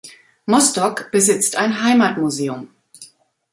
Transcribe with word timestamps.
Mosdok 0.47 1.11
besitzt 1.11 1.57
ein 1.57 1.83
Heimatmuseum. 1.83 2.69